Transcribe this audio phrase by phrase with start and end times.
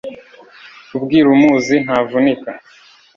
[0.95, 2.51] ubwira umuzi ntavunika